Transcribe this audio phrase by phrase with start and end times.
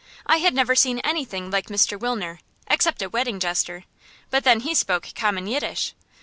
[0.25, 1.95] I had never seen anything like Mr.
[1.95, 3.83] Wilner, except a wedding jester;
[4.31, 5.93] but then he spoke common Yiddish.